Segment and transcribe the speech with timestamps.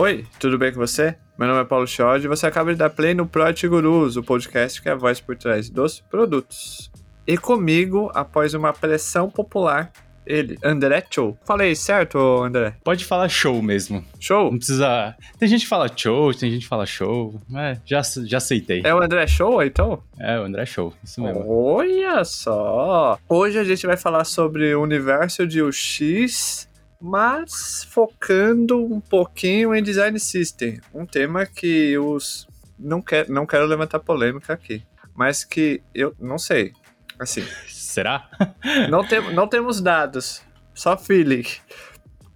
[0.00, 1.14] Oi, tudo bem com você?
[1.38, 4.22] Meu nome é Paulo Chiodi e você acaba de dar play no Prot Gurus, o
[4.22, 6.90] podcast que é a voz por trás dos produtos.
[7.26, 9.92] E comigo, após uma pressão popular,
[10.24, 11.36] ele, André Show.
[11.44, 12.76] Falei certo, André?
[12.82, 14.02] Pode falar show mesmo.
[14.18, 14.50] Show?
[14.50, 15.14] Não precisa.
[15.38, 17.38] Tem gente que fala show, tem gente que fala show.
[17.54, 18.80] É, já, já aceitei.
[18.82, 20.02] É o André Show, então?
[20.18, 21.44] É, o André Show, isso mesmo.
[21.46, 23.18] Olha só!
[23.28, 26.69] Hoje a gente vai falar sobre o universo de UX,
[27.00, 30.80] mas focando um pouquinho em design system.
[30.92, 32.46] Um tema que os.
[32.78, 34.82] Não, quer, não quero levantar polêmica aqui,
[35.14, 36.72] mas que eu não sei.
[37.18, 37.44] Assim.
[37.68, 38.28] Será?
[38.90, 40.42] não, tem, não temos dados,
[40.74, 41.44] só feeling.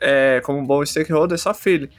[0.00, 1.90] É, como um bom stakeholder, só feeling.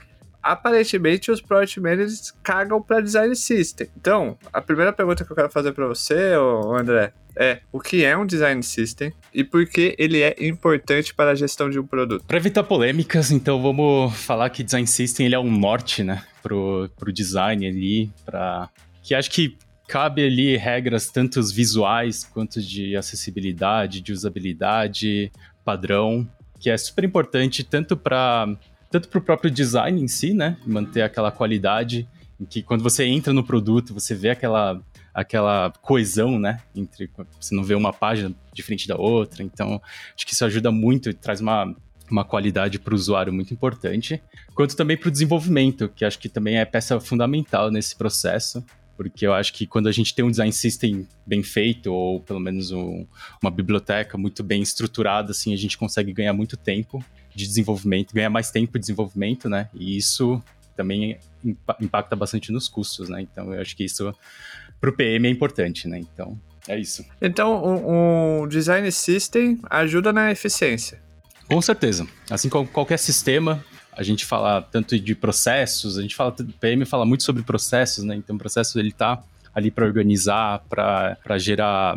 [0.45, 3.87] Aparentemente, os Product Managers cagam para Design System.
[3.97, 6.33] Então, a primeira pergunta que eu quero fazer para você,
[6.71, 11.31] André, é o que é um Design System e por que ele é importante para
[11.31, 12.23] a gestão de um produto?
[12.27, 16.91] Para evitar polêmicas, então vamos falar que Design System ele é um norte, né, pro,
[16.95, 18.69] pro design ali, para
[19.01, 25.31] que acho que cabe ali regras tanto visuais quanto de acessibilidade, de usabilidade,
[25.63, 26.27] padrão,
[26.59, 28.55] que é super importante tanto para
[28.89, 32.07] tanto para o próprio design em si, né, manter aquela qualidade,
[32.39, 34.81] em que quando você entra no produto você vê aquela
[35.13, 39.81] aquela coesão, né, entre você não vê uma página diferente da outra, então
[40.15, 41.73] acho que isso ajuda muito e traz uma
[42.09, 44.21] uma qualidade para o usuário muito importante,
[44.53, 48.63] quanto também para o desenvolvimento, que acho que também é peça fundamental nesse processo,
[48.95, 52.39] porque eu acho que quando a gente tem um design system bem feito, ou pelo
[52.39, 53.05] menos um,
[53.41, 57.03] uma biblioteca muito bem estruturada, assim, a gente consegue ganhar muito tempo
[57.35, 59.69] de desenvolvimento, ganhar mais tempo de desenvolvimento, né?
[59.73, 60.41] E isso
[60.75, 61.17] também
[61.79, 63.21] impacta bastante nos custos, né?
[63.21, 64.13] Então eu acho que isso
[64.79, 65.99] para o PM é importante, né?
[65.99, 67.05] Então é isso.
[67.21, 70.99] Então o, o design system ajuda na eficiência.
[71.47, 72.07] Com certeza.
[72.29, 76.85] Assim como qualquer sistema, a gente fala tanto de processos, a gente fala, o PM
[76.85, 78.15] fala muito sobre processos, né?
[78.15, 79.21] Então o processo ele tá
[79.53, 81.95] ali para organizar, para gerar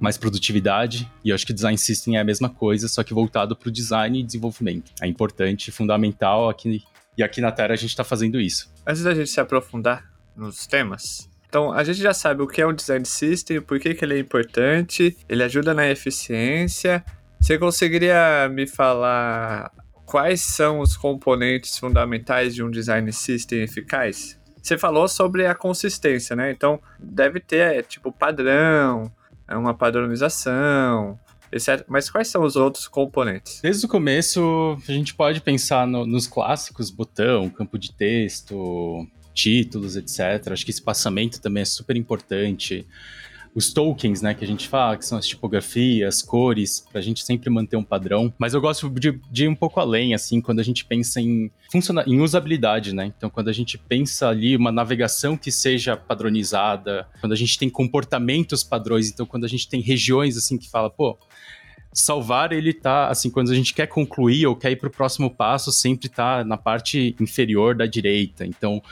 [0.00, 3.54] mais produtividade, e eu acho que design system é a mesma coisa, só que voltado
[3.54, 4.90] para o design e desenvolvimento.
[5.00, 6.82] É importante, fundamental aqui,
[7.16, 8.72] e aqui na Terra a gente está fazendo isso.
[8.86, 12.66] Antes da gente se aprofundar nos temas, então, a gente já sabe o que é
[12.66, 17.04] um design system, por que, que ele é importante, ele ajuda na eficiência.
[17.40, 19.72] Você conseguiria me falar
[20.06, 24.38] quais são os componentes fundamentais de um design system eficaz?
[24.62, 26.52] Você falou sobre a consistência, né?
[26.52, 29.10] Então, deve ter, tipo, padrão,
[29.56, 31.18] uma padronização,
[31.52, 31.84] etc.
[31.88, 33.60] Mas quais são os outros componentes?
[33.60, 39.96] Desde o começo, a gente pode pensar no, nos clássicos, botão, campo de texto, títulos,
[39.96, 40.52] etc.
[40.52, 42.86] Acho que espaçamento também é super importante
[43.54, 47.24] os tokens, né, que a gente fala, que são as tipografias, cores, para a gente
[47.24, 48.32] sempre manter um padrão.
[48.38, 51.50] Mas eu gosto de, de, ir um pouco além, assim, quando a gente pensa em,
[52.06, 53.12] em usabilidade, né?
[53.16, 57.68] Então, quando a gente pensa ali uma navegação que seja padronizada, quando a gente tem
[57.68, 61.18] comportamentos padrões, então quando a gente tem regiões, assim, que fala, pô,
[61.92, 65.30] salvar ele tá, assim, quando a gente quer concluir ou quer ir para o próximo
[65.30, 68.46] passo, sempre tá na parte inferior da direita.
[68.46, 68.82] Então,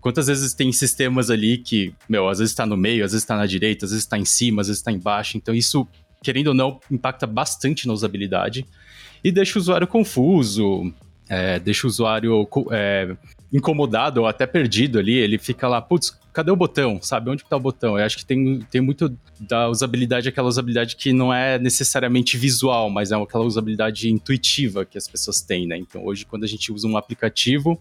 [0.00, 3.36] Quantas vezes tem sistemas ali que, meu, às vezes está no meio, às vezes está
[3.36, 5.36] na direita, às vezes está em cima, às vezes está embaixo.
[5.36, 5.86] Então isso,
[6.22, 8.64] querendo ou não, impacta bastante na usabilidade
[9.24, 10.92] e deixa o usuário confuso,
[11.28, 13.16] é, deixa o usuário é,
[13.52, 15.14] incomodado ou até perdido ali.
[15.14, 17.00] Ele fica lá, putz, cadê o botão?
[17.02, 17.98] Sabe onde está o botão?
[17.98, 22.90] Eu acho que tem, tem muito da usabilidade, aquela usabilidade que não é necessariamente visual,
[22.90, 25.76] mas é aquela usabilidade intuitiva que as pessoas têm, né?
[25.76, 27.80] Então hoje, quando a gente usa um aplicativo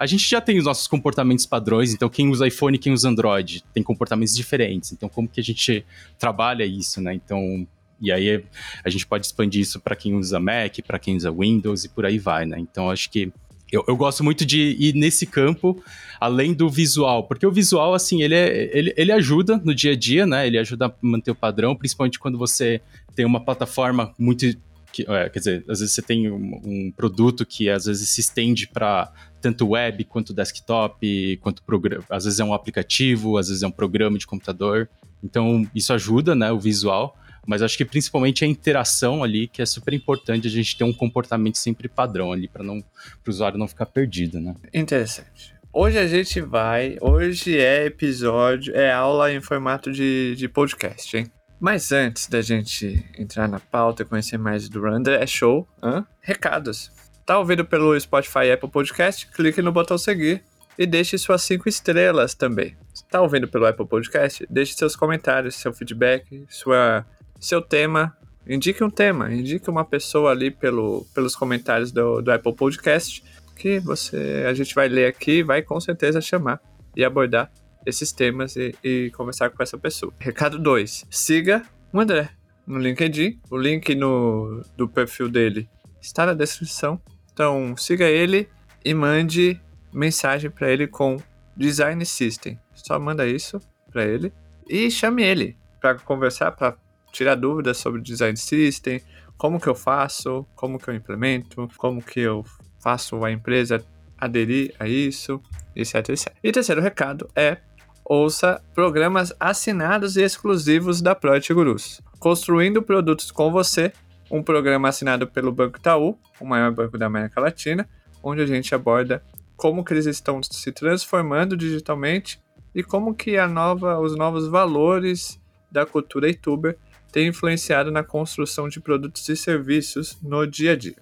[0.00, 3.62] a gente já tem os nossos comportamentos padrões, então quem usa iPhone quem usa Android
[3.74, 4.92] tem comportamentos diferentes.
[4.92, 5.84] Então, como que a gente
[6.18, 7.12] trabalha isso, né?
[7.12, 7.68] Então,
[8.00, 8.42] e aí
[8.82, 12.06] a gente pode expandir isso para quem usa Mac, para quem usa Windows e por
[12.06, 12.58] aí vai, né?
[12.58, 13.30] Então, acho que
[13.72, 15.82] eu, eu, gosto muito de ir nesse campo,
[16.20, 19.96] além do visual, porque o visual, assim, ele, é, ele, ele ajuda no dia a
[19.96, 20.46] dia, né?
[20.46, 22.80] Ele ajuda a manter o padrão, principalmente quando você
[23.14, 24.46] tem uma plataforma muito
[24.92, 28.20] que, é, quer dizer, às vezes você tem um, um produto que às vezes se
[28.20, 32.04] estende para tanto web quanto desktop, quanto programa.
[32.10, 34.88] Às vezes é um aplicativo, às vezes é um programa de computador.
[35.22, 37.16] Então isso ajuda, né, o visual.
[37.46, 40.92] Mas acho que principalmente a interação ali, que é super importante a gente ter um
[40.92, 42.82] comportamento sempre padrão ali, para o
[43.26, 44.54] usuário não ficar perdido, né?
[44.72, 45.54] Interessante.
[45.72, 46.96] Hoje a gente vai.
[47.00, 51.26] Hoje é episódio, é aula em formato de, de podcast, hein?
[51.60, 56.06] Mas antes da gente entrar na pauta e conhecer mais do Randa, é show, hã?
[56.20, 56.90] recados.
[57.26, 59.28] Tá ouvindo pelo Spotify e Apple Podcast?
[59.28, 60.42] Clique no botão seguir
[60.78, 62.76] e deixe suas cinco estrelas também.
[63.10, 64.46] Tá ouvindo pelo Apple Podcast?
[64.48, 67.04] Deixe seus comentários, seu feedback, sua,
[67.40, 68.16] seu tema.
[68.46, 73.22] Indique um tema, indique uma pessoa ali pelo, pelos comentários do, do Apple Podcast
[73.60, 76.58] que você a gente vai ler aqui, vai com certeza chamar
[76.96, 77.52] e abordar
[77.84, 80.12] esses temas e, e conversar com essa pessoa.
[80.18, 81.06] Recado 2.
[81.10, 82.30] Siga o André
[82.66, 83.38] no LinkedIn.
[83.50, 85.68] O link no, do perfil dele
[86.00, 86.98] está na descrição.
[87.32, 88.48] Então siga ele
[88.82, 89.60] e mande
[89.92, 91.18] mensagem para ele com
[91.54, 92.58] Design System.
[92.74, 93.60] Só manda isso
[93.92, 94.32] para ele
[94.66, 96.76] e chame ele para conversar, para
[97.10, 99.00] tirar dúvidas sobre Design System,
[99.36, 102.44] como que eu faço, como que eu implemento, como que eu
[102.78, 103.84] faço a empresa
[104.18, 105.40] aderir a isso,
[105.74, 106.32] etc, etc.
[106.42, 107.58] E terceiro recado é
[108.04, 112.00] ouça programas assinados e exclusivos da Project Gurus.
[112.18, 113.92] Construindo produtos com você,
[114.30, 117.88] um programa assinado pelo Banco Itaú, o maior banco da América Latina,
[118.22, 119.22] onde a gente aborda
[119.56, 122.40] como que eles estão se transformando digitalmente
[122.74, 125.40] e como que a nova, os novos valores
[125.70, 126.76] da cultura youtuber
[127.10, 130.96] têm influenciado na construção de produtos e serviços no dia a dia.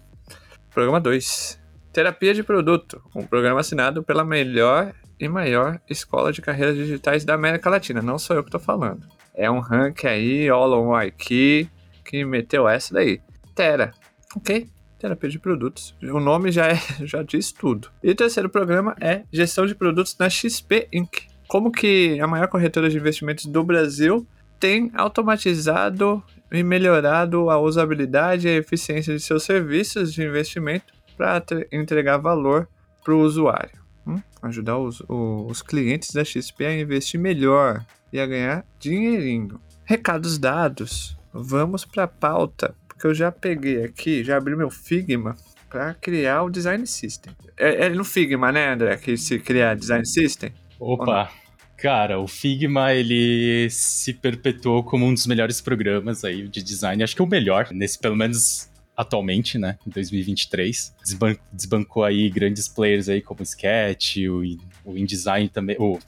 [0.70, 1.60] Programa 2.
[1.93, 7.34] Terapia de Produto, um programa assinado pela melhor e maior escola de carreiras digitais da
[7.34, 8.00] América Latina.
[8.00, 9.06] Não sou eu que estou falando.
[9.34, 11.69] É um rank aí, All on Wiki,
[12.05, 13.20] que meteu essa daí.
[13.54, 13.93] Tera,
[14.37, 14.69] ok?
[14.99, 15.94] Terapia de produtos.
[16.02, 17.90] O nome já, é, já diz tudo.
[18.02, 21.28] E o terceiro programa é Gestão de Produtos na XP Inc.
[21.46, 24.26] Como que a maior corretora de investimentos do Brasil
[24.58, 31.43] tem automatizado e melhorado a usabilidade e a eficiência de seus serviços de investimento para
[31.70, 32.69] entregar valor
[33.05, 33.78] para o usuário.
[34.06, 34.20] Hum?
[34.43, 39.60] Ajudar os, os clientes da XP a investir melhor e a ganhar dinheirinho.
[39.84, 41.16] Recados dados.
[41.32, 45.37] Vamos para a pauta, porque eu já peguei aqui, já abri meu Figma
[45.69, 47.34] para criar o Design System.
[47.56, 50.52] É, é, no Figma, né, André, que se criar Design System?
[50.81, 51.31] Opa!
[51.78, 57.04] Cara, o Figma, ele se perpetuou como um dos melhores programas aí de design.
[57.04, 60.92] Acho que é o melhor, nesse, pelo menos atualmente, né, em 2023.
[61.00, 64.42] Desban desbancou aí grandes players aí como o Sketch, o,
[64.84, 66.00] o InDesign também, o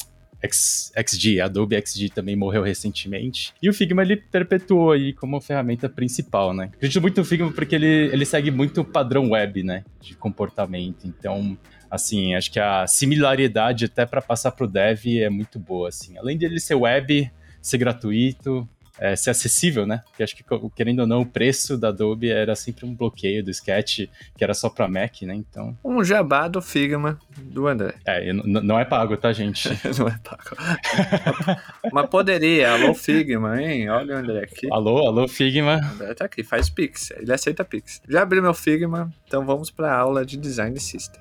[0.43, 3.55] X, XG, Adobe XG também morreu recentemente.
[3.63, 6.71] E o Figma ele perpetuou aí como ferramenta principal, né?
[6.75, 11.07] Acredito muito no Figma porque ele, ele segue muito o padrão web, né, de comportamento.
[11.07, 11.57] Então,
[11.91, 16.17] assim, acho que a similaridade até para passar pro dev é muito boa, assim.
[16.17, 18.69] Além dele ser web, ser gratuito,
[19.01, 20.03] é, ser acessível, né?
[20.07, 20.45] Porque acho que,
[20.77, 24.01] querendo ou não, o preço da Adobe era sempre um bloqueio do Sketch,
[24.37, 25.35] que era só para Mac, né?
[25.35, 25.77] Então.
[25.83, 27.95] Um jabá do Figma do André.
[28.05, 29.71] É, não é pago, tá, gente?
[29.99, 31.63] não é pago.
[31.91, 33.89] Mas poderia, alô Figma, hein?
[33.89, 34.69] Olha o André aqui.
[34.71, 35.81] Alô, alô Figma.
[35.83, 38.03] O André tá aqui, faz Pix, ele aceita Pix.
[38.07, 41.21] Já abri meu Figma, então vamos para a aula de Design System.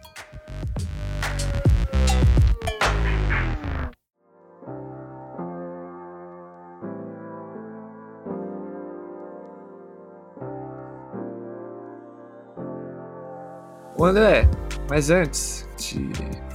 [14.09, 14.49] André,
[14.89, 16.09] mas antes de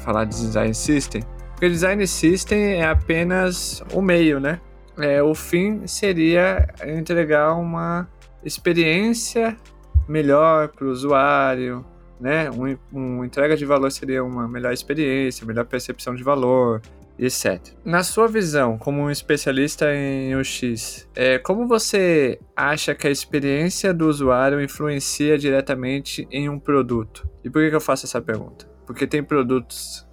[0.05, 1.23] falar de Design System,
[1.53, 4.61] porque Design System é apenas o meio, né?
[4.99, 8.09] É, o fim seria entregar uma
[8.45, 9.57] experiência
[10.09, 11.85] melhor para o usuário,
[12.21, 12.51] né?
[12.51, 16.83] Um, um, entrega de valor seria uma melhor experiência, melhor percepção de valor,
[17.19, 17.61] etc.
[17.85, 23.95] Na sua visão, como um especialista em UX, é, como você acha que a experiência
[23.95, 27.29] do usuário influencia diretamente em um produto?
[27.43, 28.67] E por que, eu faço essa pergunta?
[28.87, 30.07] Porque tem produtos,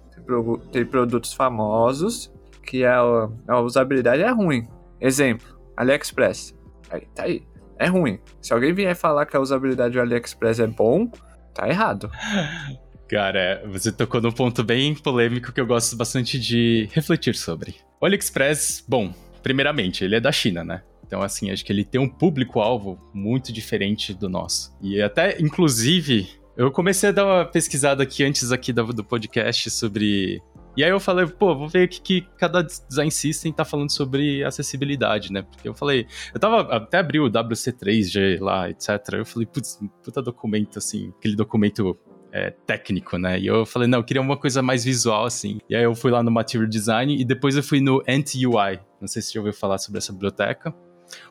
[0.70, 2.32] tem produtos famosos
[2.64, 3.00] que a,
[3.48, 4.66] a usabilidade é ruim.
[5.00, 6.54] Exemplo, AliExpress.
[6.90, 7.42] Aí, tá aí.
[7.78, 8.20] É ruim.
[8.40, 11.10] Se alguém vier falar que a usabilidade do AliExpress é bom,
[11.52, 12.10] tá errado.
[13.12, 17.74] Cara, você tocou num ponto bem polêmico que eu gosto bastante de refletir sobre.
[18.00, 20.82] O AliExpress, bom, primeiramente, ele é da China, né?
[21.06, 24.74] Então, assim, acho que ele tem um público-alvo muito diferente do nosso.
[24.80, 26.26] E até, inclusive,
[26.56, 30.40] eu comecei a dar uma pesquisada aqui antes aqui do, podcast sobre
[30.74, 33.90] e aí eu falei, pô, vou ver o que, que cada design system tá falando
[33.90, 35.42] sobre acessibilidade, né?
[35.42, 38.88] Porque eu falei, eu tava, até abri o WC3G lá, etc.
[39.12, 41.94] Eu falei, putz, puta documento, assim, aquele documento
[42.32, 43.38] é, técnico, né?
[43.38, 45.58] E eu falei, não, eu queria uma coisa mais visual, assim.
[45.68, 48.80] E aí eu fui lá no Material Design e depois eu fui no Ant-UI.
[49.00, 50.74] Não sei se você já ouviu falar sobre essa biblioteca.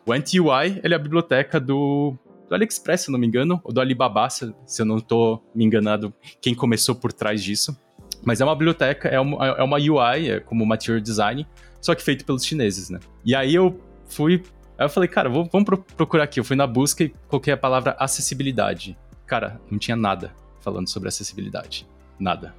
[0.05, 2.15] O Ant-UI, ele é a biblioteca do,
[2.47, 5.65] do AliExpress, se não me engano, ou do Alibaba, se, se eu não tô me
[5.65, 7.75] enganado, quem começou por trás disso.
[8.23, 11.47] Mas é uma biblioteca, é uma, é uma UI, é como Material Design,
[11.81, 12.99] só que feito pelos chineses, né?
[13.25, 14.43] E aí eu fui...
[14.77, 16.39] Aí eu falei, cara, vou, vamos procurar aqui.
[16.39, 18.97] Eu fui na busca e coloquei a palavra acessibilidade.
[19.27, 21.87] Cara, não tinha nada falando sobre acessibilidade.
[22.19, 22.53] Nada.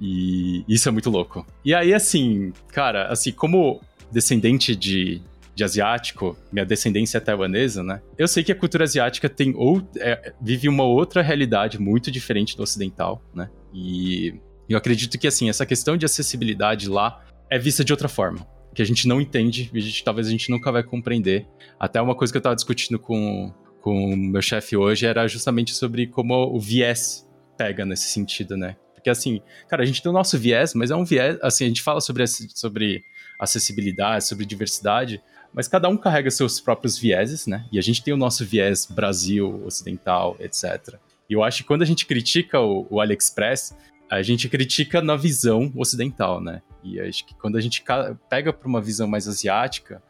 [0.00, 1.46] E isso é muito louco.
[1.64, 5.22] E aí, assim, cara, assim, como descendente de,
[5.54, 8.00] de asiático, minha descendência é taiwanesa, né?
[8.18, 12.56] Eu sei que a cultura asiática tem ou, é, vive uma outra realidade muito diferente
[12.56, 13.48] do ocidental, né?
[13.72, 14.34] E
[14.68, 18.82] eu acredito que, assim, essa questão de acessibilidade lá é vista de outra forma, que
[18.82, 21.46] a gente não entende a gente, talvez a gente nunca vai compreender.
[21.78, 23.52] Até uma coisa que eu estava discutindo com,
[23.82, 28.76] com o meu chefe hoje era justamente sobre como o viés pega nesse sentido, né?
[28.94, 31.68] Porque, assim, cara, a gente tem o nosso viés, mas é um viés, assim, a
[31.68, 33.04] gente fala sobre, sobre
[33.38, 35.20] acessibilidade, sobre diversidade,
[35.52, 37.66] mas cada um carrega seus próprios vieses, né?
[37.72, 40.94] E a gente tem o nosso viés Brasil, ocidental, etc.
[41.28, 43.76] E eu acho que quando a gente critica o, o AliExpress,
[44.08, 46.62] a gente critica na visão ocidental, né?
[46.84, 47.84] E acho que quando a gente
[48.30, 50.00] pega para uma visão mais asiática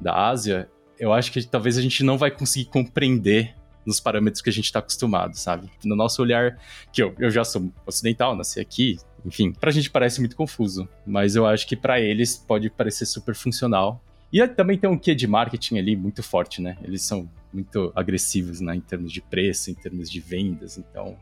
[0.00, 3.54] da Ásia, eu acho que talvez a gente não vai conseguir compreender
[3.86, 5.70] nos parâmetros que a gente está acostumado, sabe?
[5.84, 6.58] No nosso olhar,
[6.92, 11.34] que eu, eu já sou ocidental, nasci aqui, enfim, pra gente parece muito confuso, mas
[11.34, 14.02] eu acho que para eles pode parecer super funcional.
[14.30, 16.76] E também tem um quê de marketing ali muito forte, né?
[16.82, 21.16] Eles são muito agressivos né, em termos de preço, em termos de vendas, então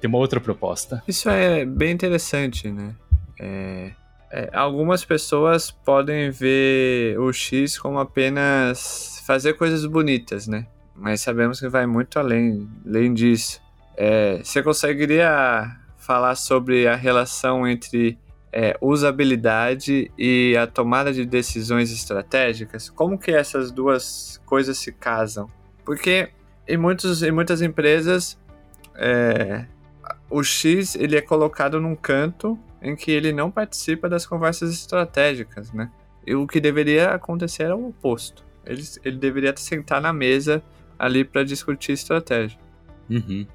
[0.00, 1.02] tem uma outra proposta.
[1.06, 2.96] Isso é bem interessante, né?
[3.38, 3.92] É,
[4.30, 10.66] é, algumas pessoas podem ver o X como apenas fazer coisas bonitas, né?
[11.00, 13.60] mas sabemos que vai muito além, além disso.
[13.96, 18.18] É, você conseguiria falar sobre a relação entre
[18.52, 22.90] é, usabilidade e a tomada de decisões estratégicas?
[22.90, 25.48] Como que essas duas coisas se casam?
[25.86, 26.28] Porque
[26.68, 28.38] em, muitos, em muitas empresas
[28.94, 29.64] é,
[30.28, 35.72] o X ele é colocado num canto em que ele não participa das conversas estratégicas,
[35.72, 35.90] né?
[36.26, 38.44] E o que deveria acontecer é o oposto.
[38.64, 40.62] Ele, ele deveria sentar na mesa
[40.98, 42.58] ali para discutir estratégia.
[43.08, 43.46] Uhum.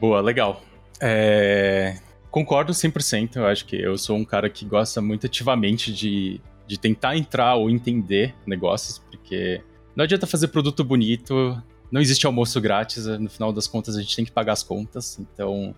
[0.00, 0.62] Boa, legal.
[1.00, 1.98] É...
[2.30, 3.36] Concordo 100%.
[3.36, 7.54] Eu acho que eu sou um cara que gosta muito ativamente de, de tentar entrar
[7.54, 9.62] ou entender negócios, porque
[9.94, 14.14] não adianta fazer produto bonito, não existe almoço grátis, no final das contas a gente
[14.14, 15.18] tem que pagar as contas.
[15.18, 15.74] Então,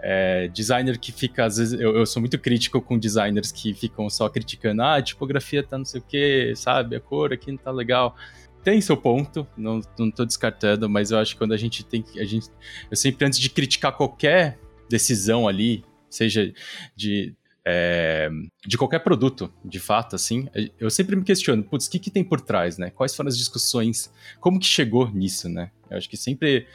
[0.00, 4.08] é, designer que fica, às vezes, eu, eu, sou muito crítico com designers que ficam
[4.10, 7.58] só criticando, ah, a tipografia tá não sei o que, sabe, a cor aqui não
[7.58, 8.16] tá legal
[8.64, 12.00] tem seu ponto, não, não tô descartando, mas eu acho que quando a gente tem
[12.00, 12.18] que.
[12.18, 12.48] A gente,
[12.90, 14.58] eu sempre, antes de criticar qualquer
[14.88, 16.52] decisão ali, seja
[16.96, 17.34] de.
[17.66, 18.28] É,
[18.66, 20.46] de qualquer produto, de fato, assim,
[20.78, 22.90] eu sempre me questiono, putz, o que, que tem por trás, né?
[22.90, 24.12] Quais foram as discussões?
[24.38, 25.70] Como que chegou nisso, né?
[25.90, 26.66] Eu acho que sempre,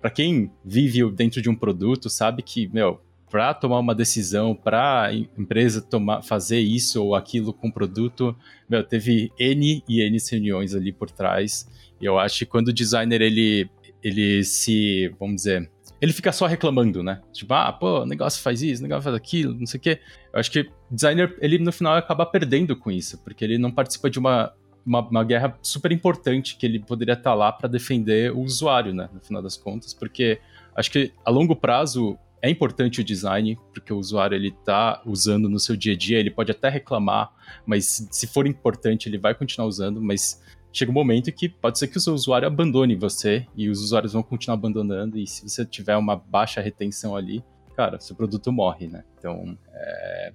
[0.00, 5.10] para quem vive dentro de um produto, sabe que, meu, para tomar uma decisão, para
[5.36, 8.36] empresa tomar, fazer isso ou aquilo com produto,
[8.68, 11.68] meu, teve N e N reuniões ali por trás.
[12.00, 13.68] E eu acho que quando o designer ele,
[14.02, 15.70] ele se, vamos dizer,
[16.00, 17.20] ele fica só reclamando, né?
[17.32, 20.00] Tipo, ah, pô, o negócio faz isso, o negócio faz aquilo, não sei o quê.
[20.32, 23.70] Eu acho que o designer, ele no final acaba perdendo com isso, porque ele não
[23.70, 24.52] participa de uma,
[24.86, 29.08] uma, uma guerra super importante que ele poderia estar lá para defender o usuário, né?
[29.12, 30.40] No final das contas, porque
[30.74, 35.48] acho que a longo prazo é importante o design, porque o usuário ele está usando
[35.48, 37.32] no seu dia a dia, ele pode até reclamar,
[37.66, 40.40] mas se for importante ele vai continuar usando, mas
[40.72, 44.12] chega um momento que pode ser que o seu usuário abandone você e os usuários
[44.12, 47.42] vão continuar abandonando e se você tiver uma baixa retenção ali,
[47.76, 49.04] cara, seu produto morre, né?
[49.18, 50.32] Então, é...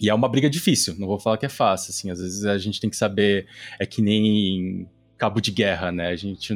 [0.00, 2.58] E é uma briga difícil, não vou falar que é fácil, assim, às vezes a
[2.58, 3.46] gente tem que saber,
[3.78, 6.08] é que nem cabo de guerra, né?
[6.08, 6.52] A gente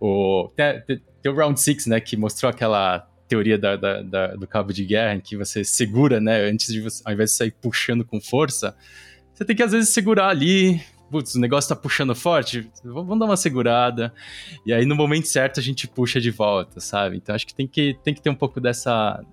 [0.00, 4.26] O, tem, tem, tem o Round 6, né, que mostrou aquela teoria da, da, da,
[4.34, 6.48] do cabo de guerra, em que você segura, né?
[6.48, 8.74] Antes de você, ao invés de sair puxando com força,
[9.34, 10.80] você tem que às vezes segurar ali.
[11.10, 14.12] Putz, o negócio tá puxando forte, vamos dar uma segurada.
[14.66, 17.16] E aí, no momento certo, a gente puxa de volta, sabe?
[17.16, 19.24] Então, acho que tem que, tem que ter um pouco dessa,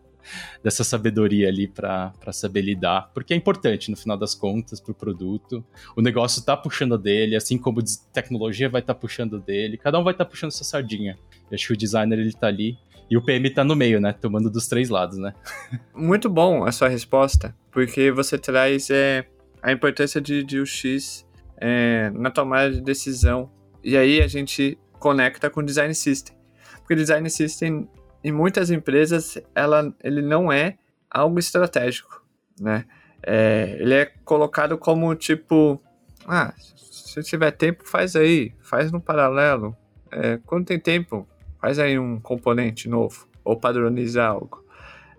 [0.63, 4.95] dessa sabedoria ali para saber lidar, porque é importante no final das contas para o
[4.95, 5.63] produto.
[5.95, 7.81] O negócio tá puxando dele, assim como
[8.13, 11.17] tecnologia vai estar tá puxando dele, cada um vai estar tá puxando sua sardinha.
[11.49, 12.77] Eu acho que o designer ele tá ali
[13.09, 14.13] e o PM tá no meio, né?
[14.13, 15.33] Tomando dos três lados, né?
[15.93, 19.27] Muito bom a sua resposta, porque você traz é,
[19.61, 21.25] a importância de, de UX
[21.57, 23.51] é, na tomada de decisão.
[23.83, 26.35] E aí a gente conecta com o Design System.
[26.79, 27.89] Porque Design System,
[28.23, 30.77] em muitas empresas, ela, ele não é
[31.09, 32.23] algo estratégico,
[32.59, 32.85] né?
[33.23, 35.81] É, ele é colocado como tipo,
[36.27, 39.75] ah, se tiver tempo, faz aí, faz no paralelo.
[40.11, 41.27] É, quando tem tempo,
[41.59, 44.63] faz aí um componente novo ou padroniza algo.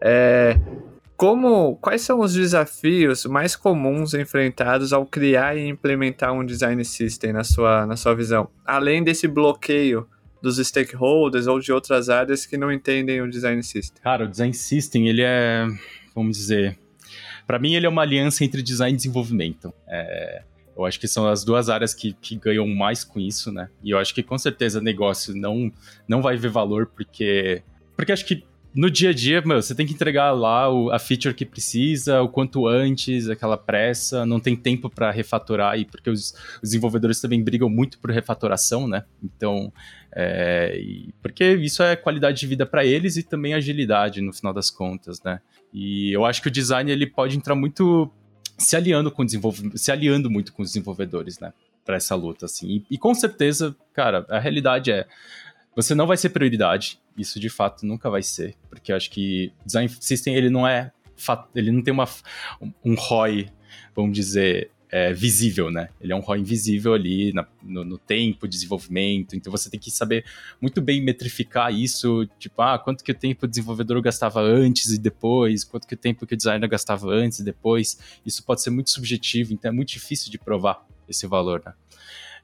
[0.01, 0.57] É,
[1.17, 7.33] como, quais são os desafios mais comuns enfrentados ao criar e implementar um design system
[7.33, 8.49] na sua, na sua visão?
[8.65, 10.07] Além desse bloqueio
[10.43, 14.03] dos stakeholders ou de outras áreas que não entendem o design system.
[14.03, 15.67] Cara, o design system, ele é,
[16.15, 16.79] vamos dizer,
[17.47, 19.73] para mim ele é uma aliança entre design e desenvolvimento.
[19.89, 20.43] É,
[20.77, 23.71] eu acho que são as duas áreas que, que ganham mais com isso, né?
[23.83, 25.73] E eu acho que com certeza negócio não,
[26.07, 27.63] não vai ver valor porque.
[27.97, 28.45] Porque acho que
[28.77, 32.21] no dia a dia, meu, você tem que entregar lá o, a feature que precisa,
[32.21, 37.19] o quanto antes, aquela pressa, não tem tempo para refatorar aí, porque os, os, desenvolvedores
[37.19, 39.05] também brigam muito por refatoração, né?
[39.25, 39.73] Então,
[40.15, 40.79] é,
[41.23, 45.23] porque isso é qualidade de vida para eles e também agilidade no final das contas,
[45.23, 45.41] né?
[45.73, 48.11] E eu acho que o design ele pode entrar muito
[48.59, 49.25] se aliando com
[49.75, 51.51] se aliando muito com os desenvolvedores, né?
[51.83, 52.69] Para essa luta, assim.
[52.69, 55.07] E, e com certeza, cara, a realidade é
[55.77, 59.53] você não vai ser prioridade, isso de fato nunca vai ser, porque eu acho que
[59.65, 60.91] design system ele não é
[61.55, 62.09] ele não tem uma
[62.85, 63.49] um ROI,
[63.95, 65.89] vamos dizer, é, visível, né?
[66.01, 69.79] Ele é um ROI invisível ali na, no, no, tempo de desenvolvimento, então você tem
[69.79, 70.25] que saber
[70.61, 74.99] muito bem metrificar isso, tipo, ah, quanto que o tempo o desenvolvedor gastava antes e
[74.99, 78.71] depois, quanto que o tempo que o designer gastava antes e depois, isso pode ser
[78.71, 81.75] muito subjetivo, então é muito difícil de provar esse valor, né?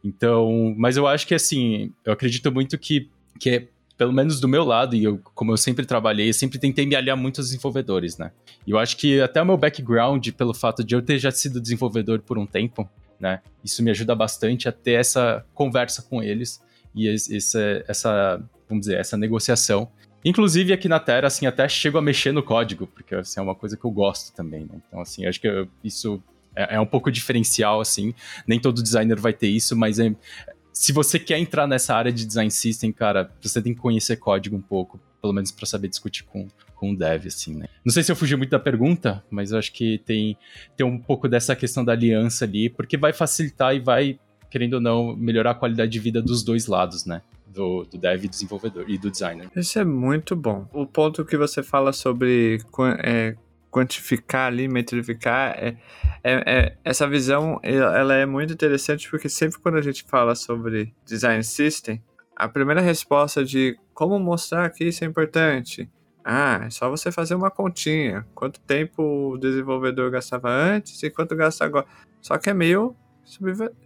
[0.04, 3.08] Então, mas eu acho que assim, eu acredito muito que
[3.42, 3.68] que é,
[3.98, 6.94] pelo menos do meu lado, e eu, como eu sempre trabalhei, eu sempre tentei me
[6.94, 8.30] aliar muito aos desenvolvedores, né?
[8.64, 11.60] E eu acho que até o meu background, pelo fato de eu ter já sido
[11.60, 13.40] desenvolvedor por um tempo, né?
[13.64, 16.62] Isso me ajuda bastante a ter essa conversa com eles
[16.94, 19.90] e esse, essa, vamos dizer, essa negociação.
[20.24, 23.56] Inclusive aqui na Terra, assim, até chego a mexer no código, porque assim, é uma
[23.56, 24.80] coisa que eu gosto também, né?
[24.86, 26.22] Então, assim, acho que eu, isso
[26.54, 28.14] é, é, um pouco diferencial, assim.
[28.46, 30.14] Nem todo designer vai ter isso, mas é,
[30.72, 34.56] se você quer entrar nessa área de design system, cara, você tem que conhecer código
[34.56, 37.66] um pouco, pelo menos para saber discutir com, com o dev, assim, né?
[37.84, 40.36] Não sei se eu fugi muito da pergunta, mas eu acho que tem,
[40.76, 44.18] tem um pouco dessa questão da aliança ali, porque vai facilitar e vai,
[44.50, 47.22] querendo ou não, melhorar a qualidade de vida dos dois lados, né?
[47.46, 49.50] Do, do dev desenvolvedor e do designer.
[49.54, 50.66] Isso é muito bom.
[50.72, 52.58] O ponto que você fala sobre
[53.04, 53.36] é,
[53.72, 55.76] quantificar ali, metrificar, é,
[56.22, 60.94] é, é, essa visão ela é muito interessante porque sempre quando a gente fala sobre
[61.06, 62.00] design system,
[62.36, 65.90] a primeira resposta de como mostrar que isso é importante,
[66.22, 71.34] ah, é só você fazer uma continha, quanto tempo o desenvolvedor gastava antes e quanto
[71.34, 71.86] gasta agora.
[72.20, 72.94] Só que é meio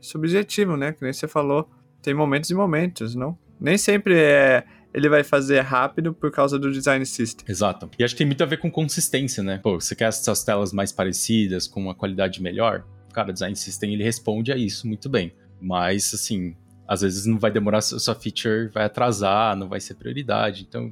[0.00, 0.92] subjetivo, né?
[0.92, 1.70] Que nem você falou,
[2.02, 3.38] tem momentos e momentos, não?
[3.58, 7.44] Nem sempre é ele vai fazer rápido por causa do design system.
[7.46, 7.90] Exato.
[7.98, 9.61] E acho que tem muito a ver com consistência, né?
[9.62, 12.82] Pô, você quer essas telas mais parecidas, com uma qualidade melhor?
[13.12, 15.35] Cara, o design system ele responde a isso muito bem.
[15.61, 16.56] Mas, assim,
[16.88, 20.64] às vezes não vai demorar, sua feature vai atrasar, não vai ser prioridade.
[20.66, 20.90] Então,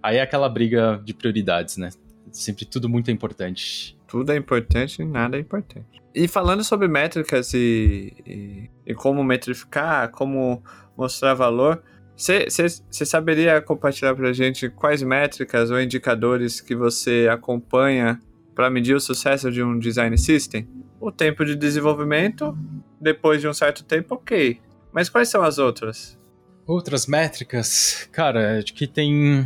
[0.00, 1.90] aí é aquela briga de prioridades, né?
[2.30, 3.98] Sempre tudo muito importante.
[4.06, 6.00] Tudo é importante e nada é importante.
[6.14, 10.62] E falando sobre métricas e, e, e como metrificar, como
[10.96, 11.82] mostrar valor,
[12.16, 18.20] você saberia compartilhar para a gente quais métricas ou indicadores que você acompanha
[18.54, 20.68] para medir o sucesso de um design system?
[21.00, 22.56] O tempo de desenvolvimento,
[23.00, 24.60] depois de um certo tempo, ok.
[24.92, 26.18] Mas quais são as outras?
[26.66, 28.08] Outras métricas?
[28.12, 29.44] Cara, acho que tem.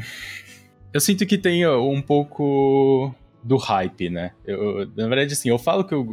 [0.92, 4.33] Eu sinto que tem um pouco do hype, né?
[4.44, 6.05] Eu, na verdade, assim, eu falo que eu,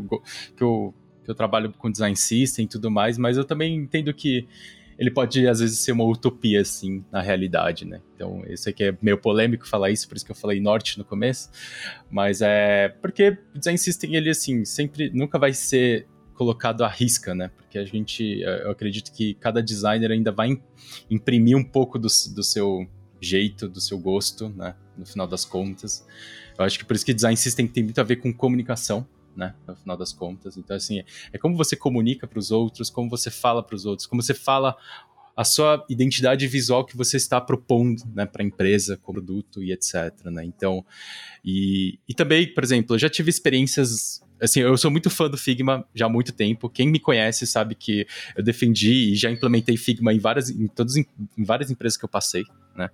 [0.56, 0.94] que eu,
[1.26, 4.48] que eu trabalho com design system e tudo mais, mas eu também entendo que
[4.98, 8.02] ele pode às vezes ser uma utopia, assim, na realidade, né?
[8.16, 11.06] Então, isso aqui é meio polêmico falar isso, por isso que eu falei norte no
[11.06, 11.50] começo,
[12.10, 17.34] mas é porque o design system, ele, assim, sempre, nunca vai ser colocado à risca,
[17.34, 17.52] né?
[17.56, 20.60] Porque a gente, eu acredito que cada designer ainda vai
[21.10, 22.88] imprimir um pouco do, do seu
[23.22, 24.76] jeito, do seu gosto, né?
[24.98, 26.06] No final das contas.
[26.58, 29.56] Eu acho que por isso que design system tem muito a ver com comunicação, né?
[29.68, 30.58] No final das contas.
[30.58, 34.06] Então, assim, é como você comunica para os outros, como você fala para os outros,
[34.06, 34.76] como você fala
[35.36, 40.14] a sua identidade visual que você está propondo né, para a empresa, produto e etc.
[40.26, 40.46] Né?
[40.46, 40.86] Então,
[41.44, 45.38] e, e também, por exemplo, eu já tive experiências assim, eu sou muito fã do
[45.38, 46.70] Figma já há muito tempo.
[46.70, 50.98] Quem me conhece sabe que eu defendi e já implementei Figma em várias, em todas,
[50.98, 51.06] em
[51.38, 52.44] várias empresas que eu passei,
[52.76, 52.90] né?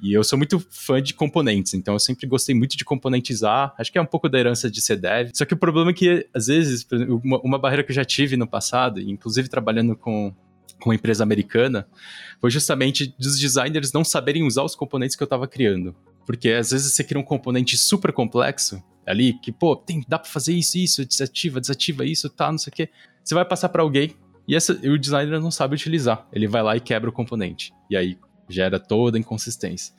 [0.00, 3.74] E eu sou muito fã de componentes, então eu sempre gostei muito de componentizar.
[3.78, 5.30] Acho que é um pouco da herança de ser dev.
[5.34, 6.86] Só que o problema é que, às vezes,
[7.22, 10.34] uma, uma barreira que eu já tive no passado, inclusive trabalhando com
[10.80, 11.86] com uma empresa americana,
[12.40, 15.94] foi justamente dos designers não saberem usar os componentes que eu estava criando.
[16.26, 20.30] Porque às vezes você cria um componente super complexo ali, que, pô, tem, dá pra
[20.30, 22.88] fazer isso, isso, desativa, desativa isso, tá, não sei o quê.
[23.22, 24.14] Você vai passar para alguém
[24.46, 26.26] e, essa, e o designer não sabe utilizar.
[26.32, 27.72] Ele vai lá e quebra o componente.
[27.90, 29.94] E aí gera toda a inconsistência.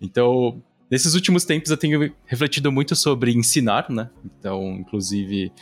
[0.00, 4.10] Então, nesses últimos tempos eu tenho refletido muito sobre ensinar, né?
[4.24, 5.52] Então, inclusive,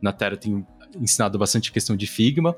[0.00, 0.66] na Terra eu tenho
[1.00, 2.56] ensinado bastante questão de Figma,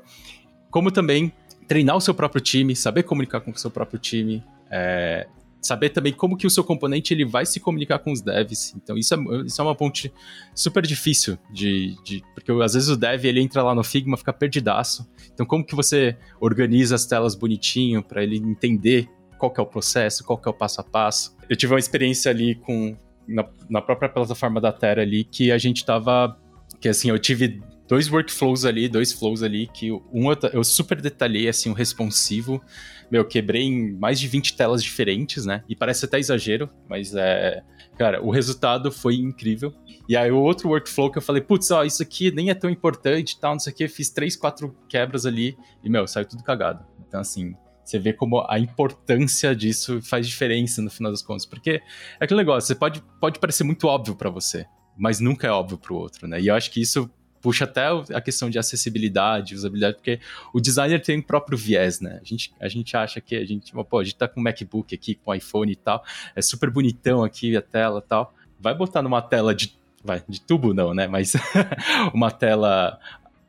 [0.69, 1.31] como também
[1.67, 5.27] treinar o seu próprio time, saber comunicar com o seu próprio time, é,
[5.61, 8.73] saber também como que o seu componente ele vai se comunicar com os devs.
[8.75, 10.11] Então isso é, isso é uma ponte
[10.55, 14.33] super difícil de, de porque às vezes o dev ele entra lá no Figma fica
[14.33, 15.07] perdidaço.
[15.33, 19.09] Então como que você organiza as telas bonitinho para ele entender
[19.39, 21.35] qual que é o processo, qual que é o passo a passo.
[21.49, 22.95] Eu tive uma experiência ali com
[23.27, 26.37] na, na própria plataforma da Terra ali que a gente tava
[26.79, 31.01] que assim, eu tive dois workflows ali, dois flows ali, que um eu, eu super
[31.01, 32.61] detalhei, assim, o responsivo.
[33.09, 35.63] Meu, quebrei em mais de 20 telas diferentes, né?
[35.67, 37.63] E parece até exagero, mas é.
[37.97, 39.73] Cara, o resultado foi incrível.
[40.07, 42.69] E aí, o outro workflow que eu falei, putz, ó, isso aqui nem é tão
[42.69, 46.43] importante tal, não sei o que, fiz três, quatro quebras ali e, meu, saiu tudo
[46.43, 46.85] cagado.
[47.05, 47.55] Então, assim,
[47.89, 51.45] você vê como a importância disso faz diferença no final das contas.
[51.45, 51.81] Porque
[52.19, 54.65] é aquele negócio, você pode, pode parecer muito óbvio para você,
[54.97, 56.39] mas nunca é óbvio para o outro, né?
[56.39, 57.09] E eu acho que isso
[57.41, 60.19] puxa até a questão de acessibilidade, usabilidade, porque
[60.53, 62.19] o designer tem o próprio viés, né?
[62.21, 64.93] A gente, a gente acha que a gente, pô, a gente tá com o MacBook
[64.93, 66.03] aqui, com iPhone e tal,
[66.35, 68.33] é super bonitão aqui a tela e tal.
[68.59, 71.07] Vai botar numa tela de vai, de tubo não, né?
[71.07, 71.33] Mas
[72.13, 72.99] uma tela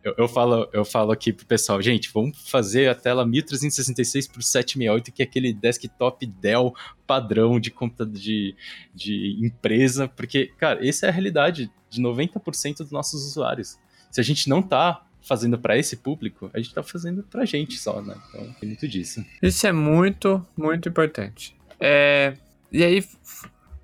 [0.03, 4.43] eu, eu, falo, eu falo aqui pro pessoal, gente, vamos fazer a tela 1366 por
[4.43, 6.75] 768, que é aquele desktop Dell
[7.07, 8.55] padrão de conta de,
[8.95, 13.79] de empresa, porque, cara, essa é a realidade de 90% dos nossos usuários.
[14.11, 17.77] Se a gente não tá fazendo para esse público, a gente tá fazendo pra gente
[17.77, 18.17] só, né?
[18.29, 19.25] Então, tem muito disso.
[19.43, 21.55] Isso é muito, muito importante.
[21.79, 22.35] É,
[22.73, 23.05] e aí,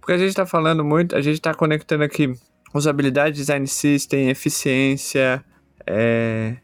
[0.01, 2.33] porque a gente tá falando muito, a gente tá conectando aqui
[2.73, 5.45] usabilidade, design system, eficiência,
[5.87, 6.57] é,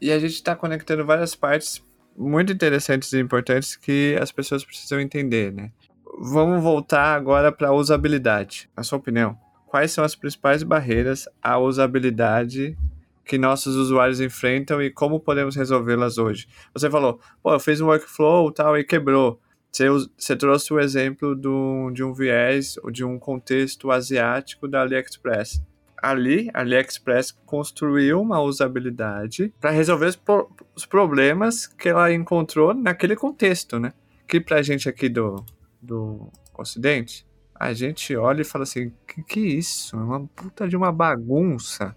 [0.00, 1.82] e a gente está conectando várias partes
[2.16, 5.70] muito interessantes e importantes que as pessoas precisam entender, né?
[6.18, 8.68] Vamos voltar agora para a usabilidade.
[8.76, 12.76] Na sua opinião, quais são as principais barreiras à usabilidade
[13.24, 16.48] que nossos usuários enfrentam e como podemos resolvê-las hoje?
[16.74, 19.40] Você falou, pô, eu fiz um workflow tal e quebrou.
[19.70, 24.80] Você, você trouxe o exemplo do, de um viés ou de um contexto asiático da
[24.82, 25.62] AliExpress
[26.02, 32.74] ali, a AliExpress construiu uma usabilidade para resolver os, pro os, problemas que ela encontrou
[32.74, 33.92] naquele contexto, né?
[34.26, 35.44] Que pra gente aqui do,
[35.80, 39.96] do Ocidente, a gente olha e fala assim, que que isso?
[39.96, 41.94] É uma puta de uma bagunça,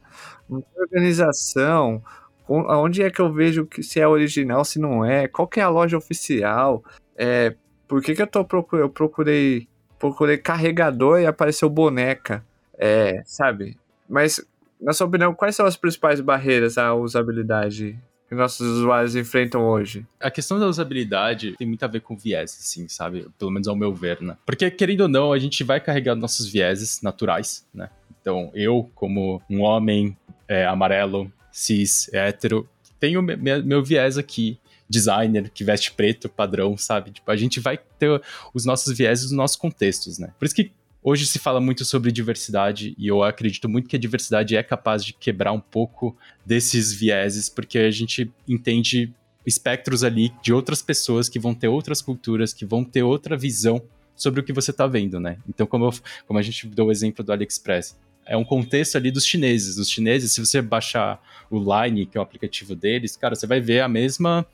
[0.50, 2.04] uma organização,
[2.48, 5.64] onde é que eu vejo que se é original, se não é, qual que é
[5.64, 6.84] a loja oficial,
[7.16, 7.56] é,
[7.88, 12.46] por que que eu tô procurando, eu procurei, procurei carregador e apareceu boneca,
[12.78, 13.78] é, sabe?
[14.08, 14.44] Mas,
[14.80, 20.06] na sua opinião, quais são as principais barreiras à usabilidade que nossos usuários enfrentam hoje?
[20.20, 23.28] A questão da usabilidade tem muito a ver com viés, assim, sabe?
[23.38, 24.38] Pelo menos ao meu ver, né?
[24.46, 27.90] Porque, querendo ou não, a gente vai carregar nossos vieses naturais, né?
[28.22, 32.68] Então, eu, como um homem é, amarelo, cis, hétero,
[33.00, 34.58] tenho meu, viés aqui,
[34.90, 37.12] designer que veste preto, padrão, sabe?
[37.12, 38.22] Tipo, a gente vai ter
[38.54, 40.34] os nossos vieses nos nossos contextos, né?
[40.40, 40.72] Por isso que
[41.06, 45.04] Hoje se fala muito sobre diversidade e eu acredito muito que a diversidade é capaz
[45.04, 49.14] de quebrar um pouco desses vieses, porque a gente entende
[49.46, 53.82] espectros ali de outras pessoas que vão ter outras culturas, que vão ter outra visão
[54.16, 55.40] sobre o que você está vendo, né?
[55.50, 55.94] Então, como, eu,
[56.26, 59.78] como a gente deu o exemplo do AliExpress, é um contexto ali dos chineses.
[59.78, 63.60] Os chineses, se você baixar o Line, que é o aplicativo deles, cara, você vai
[63.60, 64.46] ver a mesma,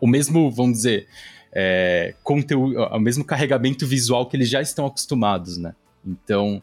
[0.00, 1.08] o mesmo, vamos dizer,
[1.54, 5.74] é, conteúdo, o mesmo carregamento visual que eles já estão acostumados, né?
[6.04, 6.60] Então,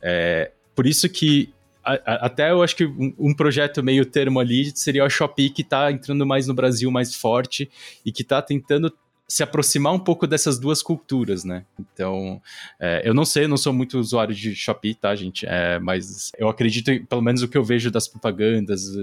[0.00, 1.52] é, por isso que
[1.84, 5.50] a, a, até eu acho que um, um, projeto meio termo ali seria a Shopee
[5.50, 7.70] que está entrando mais no Brasil mais forte
[8.04, 8.92] e que está tentando
[9.28, 11.64] se aproximar um pouco dessas duas culturas, né?
[11.78, 12.40] Então,
[12.78, 15.46] é, eu não sei, não sou muito usuário de Shopee, tá, gente?
[15.46, 18.94] É, mas eu acredito, pelo menos o que eu vejo das propagandas,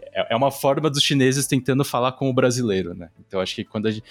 [0.00, 3.10] é, é, uma forma dos chineses tentando falar com o brasileiro, né?
[3.26, 4.04] Então, acho que quando a gente,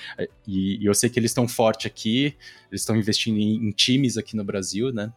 [0.47, 2.35] e, e eu sei que eles estão forte aqui,
[2.69, 5.11] eles estão investindo em, em times aqui no Brasil, né?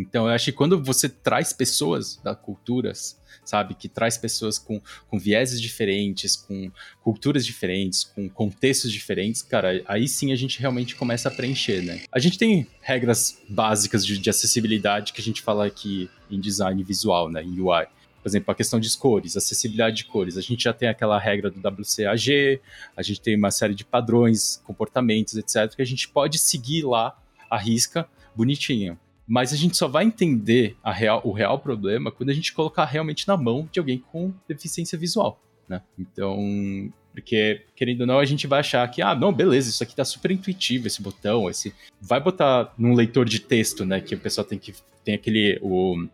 [0.00, 3.74] Então, eu acho que quando você traz pessoas da culturas sabe?
[3.74, 6.70] Que traz pessoas com, com vieses diferentes, com
[7.02, 12.02] culturas diferentes, com contextos diferentes, cara, aí sim a gente realmente começa a preencher, né?
[12.12, 16.82] A gente tem regras básicas de, de acessibilidade que a gente fala aqui em design
[16.84, 17.42] visual, né?
[17.42, 17.86] Em UI.
[18.22, 20.36] Por exemplo, a questão de cores, acessibilidade de cores.
[20.36, 22.60] A gente já tem aquela regra do WCAG,
[22.94, 27.16] a gente tem uma série de padrões, comportamentos, etc., que a gente pode seguir lá
[27.50, 28.98] a risca bonitinho.
[29.30, 33.28] Mas a gente só vai entender real, o real problema quando a gente colocar realmente
[33.28, 35.80] na mão de alguém com deficiência visual, né?
[35.96, 39.94] Então, porque, querendo ou não, a gente vai achar que, ah, não, beleza, isso aqui
[39.94, 41.72] tá super intuitivo, esse botão, esse...
[42.00, 44.74] Vai botar num leitor de texto, né, que o pessoal tem que...
[45.04, 45.60] Tem aquele...
[45.62, 46.08] O,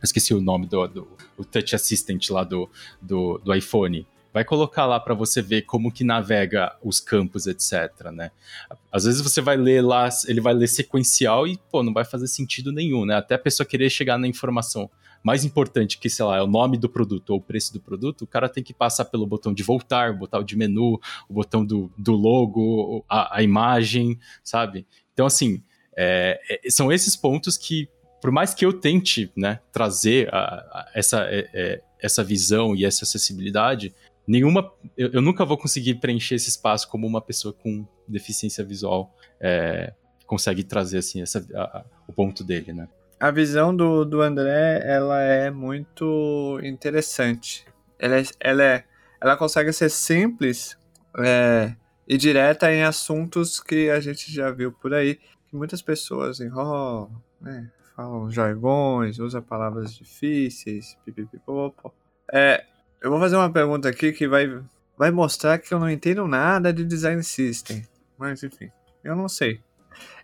[0.00, 2.70] esqueci o nome do, do o Touch Assistant lá do,
[3.02, 8.10] do, do iPhone vai colocar lá para você ver como que navega os campos, etc,
[8.12, 8.32] né?
[8.90, 12.26] Às vezes você vai ler lá, ele vai ler sequencial e, pô, não vai fazer
[12.26, 13.14] sentido nenhum, né?
[13.14, 14.90] Até a pessoa querer chegar na informação
[15.22, 18.22] mais importante que, sei lá, é o nome do produto ou o preço do produto,
[18.22, 21.64] o cara tem que passar pelo botão de voltar, o botão de menu, o botão
[21.64, 24.84] do, do logo, a, a imagem, sabe?
[25.14, 25.62] Então, assim,
[25.96, 27.88] é, é, são esses pontos que,
[28.20, 32.84] por mais que eu tente né, trazer a, a, essa, é, é essa visão e
[32.84, 33.94] essa acessibilidade,
[34.26, 34.72] nenhuma.
[34.96, 39.92] Eu, eu, nunca vou conseguir preencher esse espaço como uma pessoa com deficiência visual é,
[40.26, 42.88] consegue trazer assim essa, a, o ponto dele, né?
[43.20, 47.64] A visão do, do André ela é muito interessante.
[47.98, 48.84] Ela, é, ela, é,
[49.20, 50.76] ela consegue ser simples
[51.18, 51.74] é,
[52.06, 55.16] e direta em assuntos que a gente já viu por aí,
[55.48, 57.10] que muitas pessoas enrolam,
[57.40, 60.96] né, falam jargões, usam palavras difíceis.
[62.32, 62.64] É,
[63.04, 64.50] eu vou fazer uma pergunta aqui que vai,
[64.96, 67.82] vai mostrar que eu não entendo nada de design system.
[68.18, 68.70] Mas enfim,
[69.04, 69.60] eu não sei.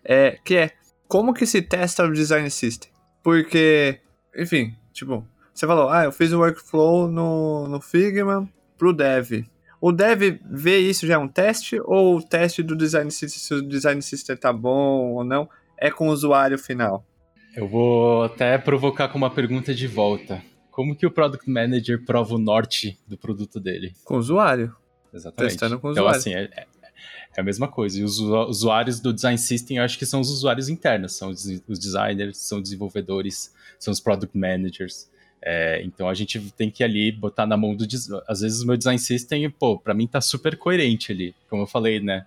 [0.02, 0.70] É, que é
[1.06, 2.90] como que se testa o design system?
[3.22, 4.00] Porque,
[4.34, 9.44] enfim, tipo, você falou, ah, eu fiz o workflow no, no Figma pro dev.
[9.78, 13.54] O dev vê isso já é um teste ou o teste do design system, se
[13.54, 17.04] o design system tá bom ou não, é com o usuário final?
[17.54, 20.42] Eu vou até provocar com uma pergunta de volta.
[20.70, 23.94] Como que o Product Manager prova o norte do produto dele?
[24.04, 24.74] Com o usuário.
[25.12, 25.52] Exatamente.
[25.52, 26.20] Testando com o então, usuário.
[26.20, 26.66] Então, assim, é,
[27.36, 28.00] é, a mesma coisa.
[28.00, 31.14] E os usuários do Design System, eu acho que são os usuários internos.
[31.14, 35.10] São os, os designers, são desenvolvedores, são os Product Managers.
[35.42, 37.86] É, então a gente tem que ali botar na mão do
[38.28, 41.66] às vezes o meu design system, pô, para mim tá super coerente ali, como eu
[41.66, 42.26] falei, né,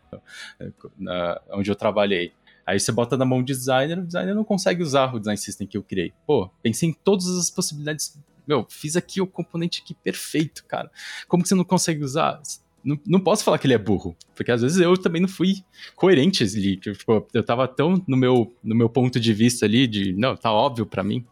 [0.97, 2.34] na, onde eu trabalhei.
[2.65, 5.67] Aí você bota na mão do designer, o designer não consegue usar o design system
[5.67, 6.12] que eu criei.
[6.25, 10.91] Pô, pensei em todas as possibilidades meu, fiz aqui o componente aqui perfeito, cara.
[11.27, 12.41] Como que você não consegue usar?
[12.84, 15.63] Não, não posso falar que ele é burro, porque às vezes eu também não fui
[15.95, 16.75] coerente ali.
[16.77, 20.51] Tipo, eu tava tão no meu, no meu ponto de vista ali, de, não, tá
[20.51, 21.25] óbvio para mim,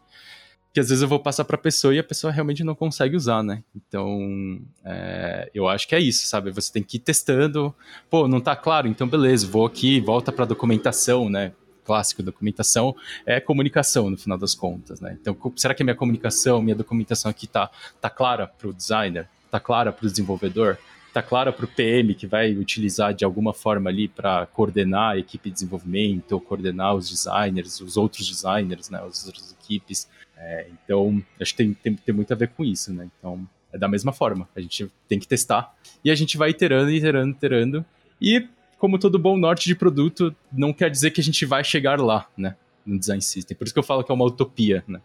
[0.72, 3.42] que às vezes eu vou passar pra pessoa e a pessoa realmente não consegue usar,
[3.42, 3.62] né?
[3.76, 6.50] Então, é, eu acho que é isso, sabe?
[6.50, 7.74] Você tem que ir testando.
[8.08, 8.88] Pô, não tá claro?
[8.88, 11.52] Então, beleza, vou aqui, volta pra documentação, né?
[11.84, 12.94] Clássico, documentação
[13.26, 15.16] é comunicação no final das contas, né?
[15.20, 19.28] Então, será que a minha comunicação, minha documentação aqui tá, tá clara para o designer?
[19.50, 20.78] Tá clara para o desenvolvedor?
[21.12, 25.18] Tá clara para o PM que vai utilizar de alguma forma ali para coordenar a
[25.18, 28.98] equipe de desenvolvimento, coordenar os designers, os outros designers, né?
[29.06, 30.08] As outras equipes.
[30.36, 33.08] É, então, acho que tem, tem, tem muito a ver com isso, né?
[33.18, 34.48] Então, é da mesma forma.
[34.56, 37.84] A gente tem que testar e a gente vai iterando, iterando, iterando.
[38.20, 38.48] E
[38.82, 42.28] como todo bom norte de produto, não quer dizer que a gente vai chegar lá,
[42.36, 42.56] né?
[42.84, 43.56] No design system.
[43.56, 45.00] Por isso que eu falo que é uma utopia, né?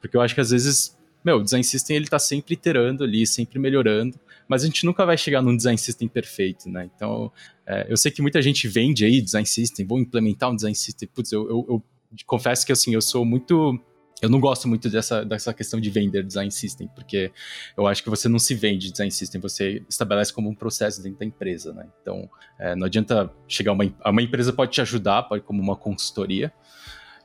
[0.00, 3.24] Porque eu acho que às vezes, meu, o design system ele tá sempre iterando ali,
[3.24, 6.90] sempre melhorando, mas a gente nunca vai chegar num design system perfeito, né?
[6.92, 7.30] Então,
[7.64, 11.08] é, eu sei que muita gente vende aí design system, vou implementar um design system.
[11.14, 11.82] Putz, eu, eu, eu
[12.26, 13.80] confesso que assim, eu sou muito
[14.22, 17.32] eu não gosto muito dessa, dessa questão de vender design system, porque
[17.76, 21.18] eu acho que você não se vende design system, você estabelece como um processo dentro
[21.18, 21.86] da empresa, né?
[22.02, 22.28] Então,
[22.58, 26.52] é, não adianta chegar uma, uma empresa pode te ajudar, pode como uma consultoria,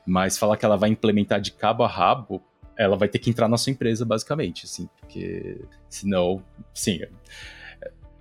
[0.06, 2.42] mas falar que ela vai implementar de cabo a rabo,
[2.78, 6.42] ela vai ter que entrar na sua empresa, basicamente, assim, porque senão,
[6.74, 7.00] sim,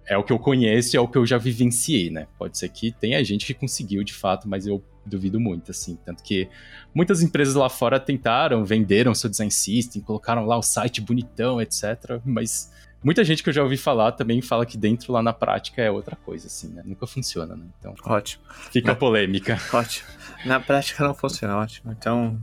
[0.07, 2.27] é, é o que eu conheço, é o que eu já vivenciei, né?
[2.37, 5.97] Pode ser que tenha gente que conseguiu de fato, mas eu duvido muito, assim.
[6.03, 6.49] Tanto que
[6.93, 12.19] muitas empresas lá fora tentaram, venderam seu design system, colocaram lá o site bonitão, etc.
[12.25, 12.71] Mas
[13.03, 15.91] muita gente que eu já ouvi falar também fala que dentro lá na prática é
[15.91, 16.81] outra coisa, assim, né?
[16.85, 17.65] Nunca funciona, né?
[17.79, 17.93] Então.
[18.05, 18.43] Ótimo.
[18.71, 18.95] Fica na...
[18.95, 19.59] polêmica.
[19.71, 20.07] Ótimo.
[20.45, 21.91] Na prática não funciona, ótimo.
[21.91, 22.39] Então,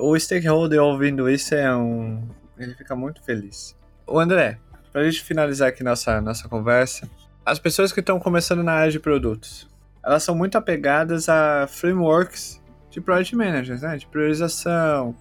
[0.00, 2.26] o stakeholder ouvindo isso é um.
[2.58, 3.76] Ele fica muito feliz.
[4.06, 4.58] O André,
[4.98, 7.08] pra gente finalizar aqui nossa, nossa conversa,
[7.46, 9.68] as pessoas que estão começando na área de produtos,
[10.04, 13.96] elas são muito apegadas a frameworks de project managers, né?
[13.96, 15.14] De priorização,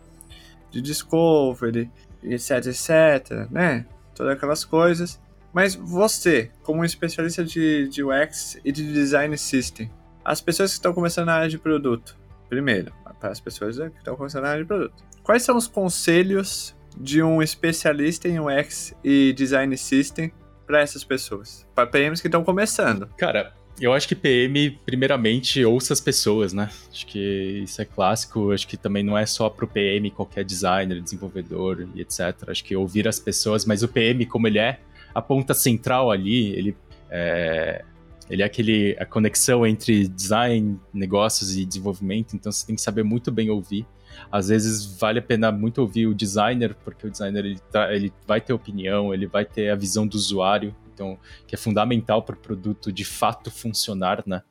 [0.72, 1.92] de discovery,
[2.24, 3.86] etc, etc, né?
[4.16, 5.22] Todas aquelas coisas.
[5.54, 9.92] Mas você, como um especialista de, de UX e de design system,
[10.26, 12.18] as pessoas que estão começando na área de produto,
[12.50, 16.76] primeiro, para as pessoas que estão começando na área de produto, quais são os conselhos
[17.00, 20.32] de um especialista em UX e design system
[20.66, 21.66] para essas pessoas?
[21.74, 23.08] Para PMs que estão começando.
[23.18, 26.70] Cara, eu acho que PM, primeiramente, ouça as pessoas, né?
[26.92, 28.52] Acho que isso é clássico.
[28.52, 32.36] Acho que também não é só pro PM, qualquer designer, desenvolvedor e etc.
[32.48, 34.80] Acho que ouvir as pessoas, mas o PM, como ele é
[35.14, 36.76] a ponta central ali, ele
[37.10, 37.84] é,
[38.30, 43.04] ele é aquele, a conexão entre design, negócios e desenvolvimento, então você tem que saber
[43.04, 43.86] muito bem ouvir.
[44.32, 48.13] Às vezes vale a pena muito ouvir o designer, porque o designer ele, tá, ele
[48.25, 52.36] vai ter opinião, ele vai ter a visão do usuário, então que é fundamental para
[52.36, 54.41] o produto de fato funcionar, né?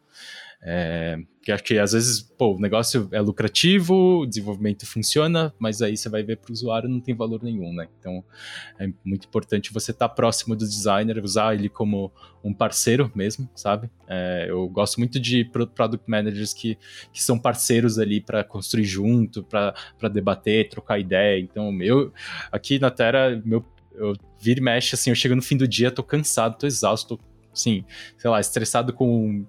[0.69, 5.81] É, que acho que às vezes, pô, o negócio é lucrativo, o desenvolvimento funciona, mas
[5.81, 7.87] aí você vai ver para o usuário não tem valor nenhum, né?
[8.01, 8.25] Então
[8.77, 12.11] é muito importante você estar tá próximo do designer, usar ele como
[12.43, 13.89] um parceiro mesmo, sabe?
[14.09, 16.77] É, eu gosto muito de product managers que,
[17.13, 21.39] que são parceiros ali para construir junto, para debater, trocar ideia.
[21.39, 22.13] Então, eu
[22.51, 25.93] aqui na Terra, meu, eu vira e mexe, assim, eu chego no fim do dia,
[25.93, 27.85] tô cansado, tô exausto, tô, assim,
[28.19, 29.47] sei lá, estressado com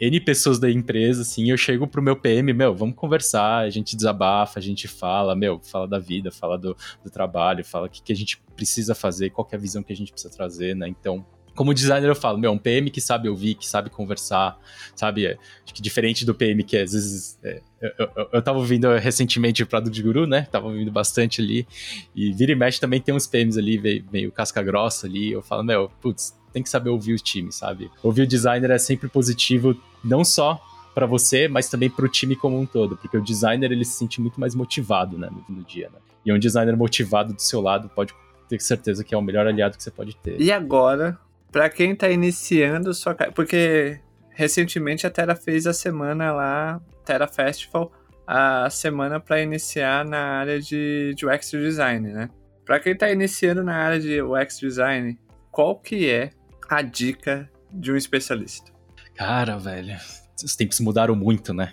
[0.00, 3.96] N pessoas da empresa, assim, eu chego pro meu PM, meu, vamos conversar, a gente
[3.96, 8.02] desabafa, a gente fala, meu, fala da vida, fala do, do trabalho, fala o que,
[8.02, 10.88] que a gente precisa fazer, qual é a visão que a gente precisa trazer, né?
[10.88, 14.58] Então, como designer eu falo, meu, um PM que sabe ouvir, que sabe conversar,
[14.94, 15.26] sabe?
[15.26, 17.38] É, acho que diferente do PM que às vezes.
[17.42, 20.48] É, eu, eu, eu tava ouvindo recentemente o Product Guru, né?
[20.50, 21.66] Tava ouvindo bastante ali.
[22.14, 25.30] E vira e mexe também tem uns PMs ali, meio, meio casca grossa ali.
[25.30, 27.90] Eu falo, meu, putz, tem que saber ouvir o time, sabe?
[28.02, 30.58] Ouvir o designer é sempre positivo, não só
[30.94, 33.98] para você, mas também para o time como um todo, porque o designer ele se
[33.98, 35.98] sente muito mais motivado, né, no, no dia, né?
[36.24, 38.14] E um designer motivado do seu lado pode
[38.48, 40.40] ter certeza que é o melhor aliado que você pode ter.
[40.40, 41.18] E agora,
[41.50, 47.92] para quem está iniciando sua porque recentemente a Terra fez a semana lá, Terra Festival,
[48.26, 52.30] a semana para iniciar na área de, de UX design, né?
[52.64, 55.18] Para quem está iniciando na área de UX design,
[55.50, 56.30] qual que é
[56.68, 58.72] a dica de um especialista?
[59.14, 59.96] Cara, velho,
[60.42, 61.72] os tempos mudaram muito, né?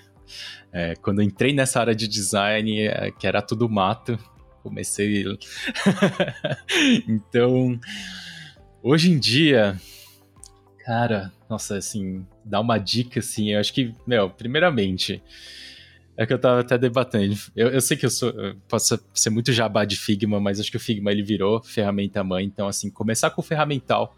[0.71, 4.17] É, quando eu entrei nessa área de design, é, que era tudo mato,
[4.63, 5.25] comecei.
[7.07, 7.79] então,
[8.81, 9.79] hoje em dia,
[10.85, 15.21] cara, nossa, assim, dá uma dica, assim, eu acho que, meu, primeiramente,
[16.15, 17.35] é que eu tava até debatendo.
[17.55, 18.29] Eu, eu sei que eu sou.
[18.29, 22.23] Eu posso ser muito jabá de Figma, mas acho que o Figma ele virou ferramenta
[22.23, 22.45] mãe.
[22.45, 24.15] Então, assim, começar com o ferramental,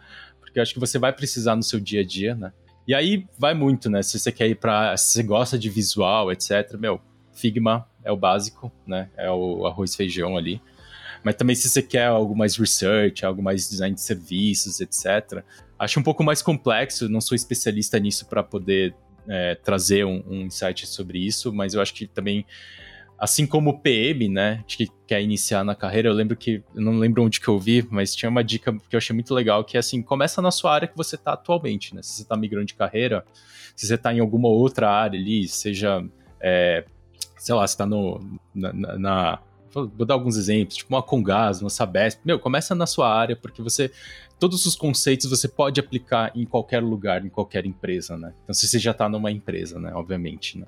[0.54, 2.54] porque eu acho que você vai precisar no seu dia a dia, né?
[2.88, 4.04] E aí vai muito, né?
[4.04, 4.96] Se você quer ir pra.
[4.96, 7.02] Se você gosta de visual, etc., meu,
[7.34, 9.10] Figma é o básico, né?
[9.18, 10.62] É o arroz feijão ali.
[11.24, 15.44] Mas também se você quer algo mais research, algo mais design de serviços, etc.
[15.80, 18.94] Acho um pouco mais complexo, não sou especialista nisso para poder
[19.28, 22.46] é, trazer um, um, insight sobre isso, mas eu acho que também,
[23.24, 27.00] assim como o PM, né, que quer iniciar na carreira, eu lembro que, eu não
[27.00, 29.78] lembro onde que eu vi, mas tinha uma dica que eu achei muito legal, que
[29.78, 32.66] é assim, começa na sua área que você está atualmente, né, se você está migrando
[32.66, 33.24] de carreira,
[33.78, 36.04] se você está em alguma outra área ali, seja,
[36.42, 36.84] é,
[37.38, 39.40] sei lá, você está na, na, na
[39.74, 43.62] vou dar alguns exemplos, tipo uma Congás, uma Sabesp, meu, começa na sua área, porque
[43.62, 43.90] você
[44.38, 48.34] todos os conceitos você pode aplicar em qualquer lugar, em qualquer empresa, né?
[48.44, 49.94] Então, se você já está numa empresa, né?
[49.96, 50.66] Obviamente, né?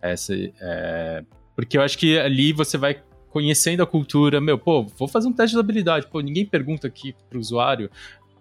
[0.00, 1.22] Essa, é...
[1.58, 5.32] Porque eu acho que ali você vai conhecendo a cultura, meu, pô, vou fazer um
[5.32, 7.90] teste de habilidade, pô, ninguém pergunta aqui para o usuário,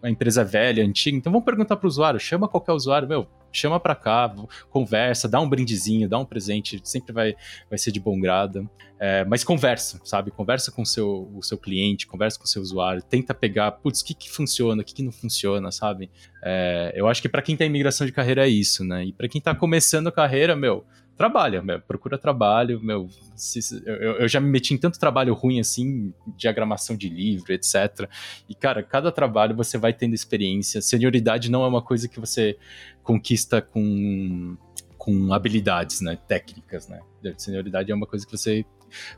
[0.03, 3.27] a empresa é velha, antiga, então vamos perguntar para o usuário, chama qualquer usuário, meu,
[3.51, 4.31] chama para cá,
[4.69, 7.35] conversa, dá um brindezinho, dá um presente, sempre vai,
[7.67, 8.69] vai ser de bom grado.
[8.99, 10.29] É, mas conversa, sabe?
[10.29, 14.05] Conversa com seu, o seu cliente, conversa com o seu usuário, tenta pegar, putz, o
[14.05, 16.09] que, que funciona, o que, que não funciona, sabe?
[16.43, 19.05] É, eu acho que para quem tá em migração de carreira é isso, né?
[19.05, 20.85] E para quem tá começando a carreira, meu,
[21.17, 25.59] trabalha, meu, procura trabalho, meu, se, eu, eu, já me meti em tanto trabalho ruim
[25.59, 28.07] assim, diagramação de livro, etc.
[28.47, 30.79] E, cara, cada trabalho você vai tendo experiência.
[30.81, 32.57] Senioridade não é uma coisa que você
[33.03, 34.55] conquista com,
[34.97, 37.01] com habilidades, né, técnicas, né.
[37.37, 38.63] Senioridade é uma coisa que você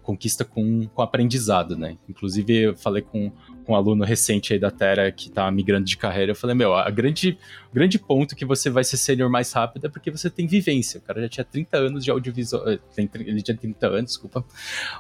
[0.01, 1.97] conquista com, com aprendizado, né?
[2.07, 3.31] Inclusive, eu falei com,
[3.65, 6.73] com um aluno recente aí da Terra que tá migrando de carreira, eu falei, meu,
[6.73, 7.37] a grande,
[7.73, 10.99] grande ponto que você vai ser sênior mais rápido é porque você tem vivência.
[10.99, 14.43] O cara já tinha 30 anos de audiovisual, eh, ele tinha 30 anos, desculpa,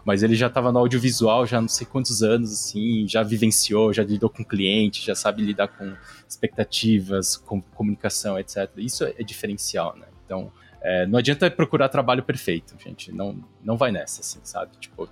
[0.05, 4.03] mas ele já tava no audiovisual já não sei quantos anos, assim, já vivenciou, já
[4.03, 5.95] lidou com cliente, já sabe lidar com
[6.27, 8.69] expectativas, com comunicação, etc.
[8.77, 10.05] Isso é diferencial, né?
[10.25, 13.11] Então, é, não adianta procurar trabalho perfeito, gente.
[13.11, 14.71] Não, não vai nessa, assim, sabe?
[14.79, 15.09] Tipo,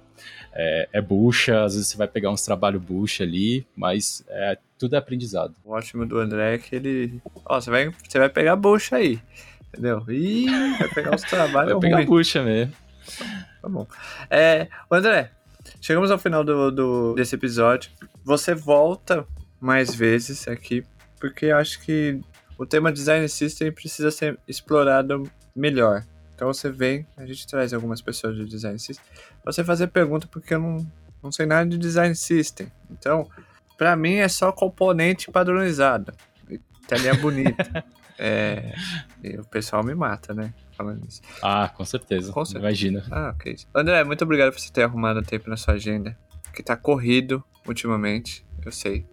[0.53, 4.95] é, é bucha, às vezes você vai pegar uns trabalho bucha ali, mas é, tudo
[4.95, 5.56] é aprendizado.
[5.63, 7.21] O ótimo do André é que ele.
[7.45, 9.19] Ó, você vai, você vai pegar bucha aí.
[9.69, 10.03] Entendeu?
[10.10, 11.73] Ih, vai pegar os trabalhos.
[11.80, 12.73] vai pegar bucha mesmo.
[13.62, 13.86] Tá bom.
[14.30, 15.32] É, André,
[15.82, 17.91] chegamos ao final do, do, desse episódio.
[18.23, 19.26] Você volta
[19.59, 20.84] mais vezes aqui,
[21.20, 22.20] porque eu acho que
[22.57, 26.03] o tema Design System precisa ser explorado melhor.
[26.36, 29.03] Então você vem, a gente traz algumas pessoas de Design System,
[29.43, 30.91] você fazer pergunta porque eu não,
[31.22, 32.72] não sei nada de Design System.
[32.91, 33.28] Então,
[33.78, 36.14] para mim é só componente padronizado.
[36.88, 37.84] Telinha bonita.
[38.20, 38.74] é,
[39.24, 40.53] e o pessoal me mata, né?
[40.78, 41.22] Falando isso.
[41.41, 42.32] Ah, com certeza.
[42.32, 42.66] Com certeza.
[42.66, 43.03] Imagina.
[43.10, 43.55] Ah, ok.
[43.74, 46.16] André, muito obrigado por você ter arrumado tempo na sua agenda.
[46.53, 48.45] Que tá corrido ultimamente.
[48.68, 49.05] Eu sei.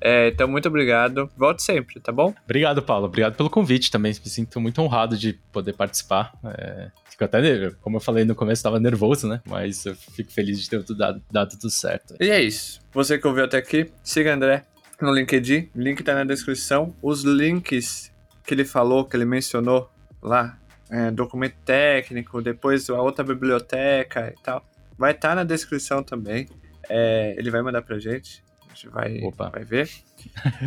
[0.00, 1.30] É, então, muito obrigado.
[1.36, 2.34] Volte sempre, tá bom?
[2.44, 3.06] Obrigado, Paulo.
[3.06, 4.12] Obrigado pelo convite também.
[4.12, 6.32] Me sinto muito honrado de poder participar.
[6.44, 9.40] É, fico até, como eu falei no começo, estava nervoso, né?
[9.46, 12.14] Mas eu fico feliz de ter tudo dado, dado tudo certo.
[12.20, 12.80] E é isso.
[12.92, 14.64] Você que ouviu até aqui, siga André
[15.00, 15.70] no LinkedIn.
[15.74, 16.94] O link tá na descrição.
[17.02, 18.12] Os links
[18.44, 19.90] que ele falou, que ele mencionou
[20.22, 20.58] lá,
[20.90, 24.64] é, documento técnico, depois a outra biblioteca e tal,
[24.96, 26.48] vai estar tá na descrição também.
[26.88, 28.44] É, ele vai mandar pra gente.
[28.76, 29.90] Gente vai, vai ver.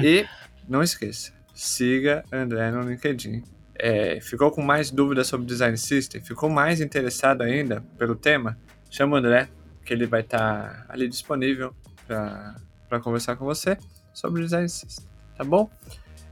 [0.04, 0.26] e
[0.68, 3.44] não esqueça, siga André no LinkedIn.
[3.76, 6.22] É, ficou com mais dúvidas sobre Design System?
[6.22, 8.58] Ficou mais interessado ainda pelo tema?
[8.90, 9.48] Chama o André,
[9.86, 11.74] que ele vai estar tá ali disponível
[12.06, 13.78] para conversar com você
[14.12, 15.06] sobre Design System.
[15.38, 15.70] Tá bom?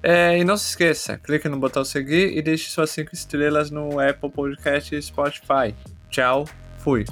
[0.01, 3.99] É, e não se esqueça, clique no botão seguir e deixe suas 5 estrelas no
[3.99, 5.73] Apple Podcast e Spotify.
[6.09, 6.45] Tchau,
[6.79, 7.05] fui.